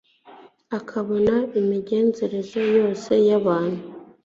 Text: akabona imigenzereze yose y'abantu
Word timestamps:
akabona 0.77 1.35
imigenzereze 1.59 2.61
yose 2.77 3.11
y'abantu 3.27 3.81